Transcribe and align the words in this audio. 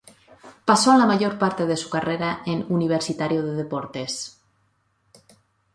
Pasó 0.65 0.97
la 0.97 1.05
mayor 1.05 1.37
parte 1.37 1.67
de 1.67 1.77
su 1.77 1.87
carrera 1.91 2.41
en 2.47 2.65
Universitario 2.69 3.43
de 3.45 3.53
Deportes. 3.53 4.41